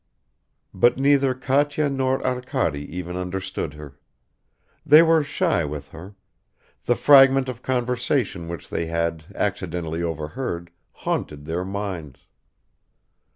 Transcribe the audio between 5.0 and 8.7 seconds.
were shy with her; the fragment of conversation which